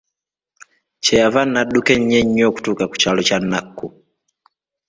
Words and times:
Kye 1.03 1.15
yava 1.21 1.41
nno 1.45 1.57
adduka 1.61 1.93
nnyo 1.97 2.19
nnyo 2.23 2.43
okutuuka 2.49 2.83
ku 2.89 2.95
kyalo 3.01 3.21
kya 3.27 3.37
Nakku. 3.49 3.85